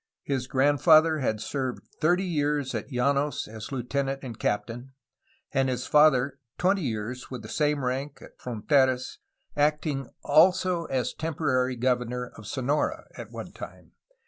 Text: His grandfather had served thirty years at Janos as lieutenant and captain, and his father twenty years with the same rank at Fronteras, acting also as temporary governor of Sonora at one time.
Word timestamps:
His 0.23 0.47
grandfather 0.47 1.19
had 1.19 1.39
served 1.39 1.87
thirty 1.99 2.23
years 2.23 2.73
at 2.73 2.89
Janos 2.89 3.47
as 3.47 3.71
lieutenant 3.71 4.23
and 4.23 4.39
captain, 4.39 4.93
and 5.51 5.69
his 5.69 5.85
father 5.85 6.39
twenty 6.57 6.81
years 6.81 7.29
with 7.29 7.43
the 7.43 7.47
same 7.47 7.85
rank 7.85 8.19
at 8.19 8.39
Fronteras, 8.39 9.19
acting 9.55 10.09
also 10.23 10.85
as 10.85 11.13
temporary 11.13 11.75
governor 11.75 12.31
of 12.35 12.47
Sonora 12.47 13.09
at 13.15 13.29
one 13.29 13.51
time. 13.51 13.91